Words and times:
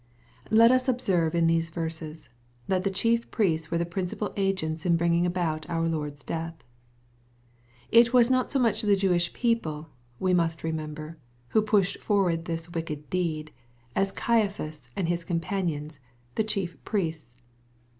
\ 0.31 0.41
Let 0.49 0.71
us 0.71 0.87
observe 0.89 1.35
in 1.35 1.45
these 1.45 1.69
verses, 1.69 2.27
that 2.67 2.83
,ihe 2.87 2.91
chief 2.91 3.29
priests 3.29 3.69
were 3.69 3.77
the 3.77 3.85
principal 3.85 4.33
agents 4.35 4.83
in 4.83 4.97
bringing 4.97 5.31
aboiU 5.31 5.63
our 5.69 5.87
Lord's 5.87 6.23
death./ 6.23 6.63
It 7.91 8.11
was 8.11 8.31
not 8.31 8.49
so 8.49 8.57
much 8.57 8.81
the 8.81 8.95
Jewish 8.95 9.31
people, 9.31 9.89
we 10.19 10.33
must 10.33 10.61
remem 10.61 10.95
ber, 10.95 11.19
who 11.49 11.61
pushed 11.61 11.99
forward 11.99 12.45
this 12.45 12.71
wicked 12.71 13.11
deed, 13.11 13.51
as 13.95 14.11
Caiaphas 14.11 14.87
and 14.95 15.07
his 15.07 15.23
companions, 15.23 15.99
the 16.33 16.43
chief 16.43 16.83
priests. 16.83 17.35